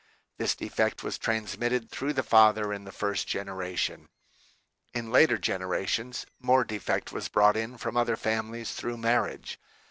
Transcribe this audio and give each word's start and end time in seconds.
This 0.39 0.55
defect 0.55 1.03
was 1.03 1.19
transmitted 1.19 1.91
through 1.91 2.13
the 2.13 2.23
father 2.23 2.73
in 2.73 2.85
the 2.85 2.91
first 2.91 3.27
generation. 3.27 4.09
In 4.95 5.11
later 5.11 5.37
generations, 5.37 6.25
more 6.39 6.63
defect 6.63 7.11
was 7.11 7.27
brought 7.29 7.55
in 7.55 7.77
from 7.77 7.95
other 7.95 8.15
families 8.15 8.73
through 8.73 8.97
marriage. 8.97 9.59